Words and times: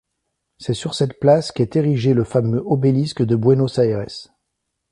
C'est 0.57 0.73
sur 0.73 0.95
cette 0.95 1.19
place 1.19 1.51
qu'est 1.51 1.75
érigé 1.75 2.15
le 2.15 2.23
fameux 2.23 2.63
Obélisque 2.65 3.21
de 3.23 3.35
Buenos 3.35 3.77
Aires. 3.77 4.07